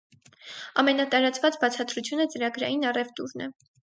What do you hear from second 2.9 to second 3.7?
առևտուրն է։